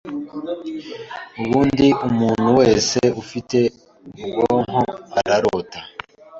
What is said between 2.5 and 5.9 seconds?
wese ufite ubwonko ararota.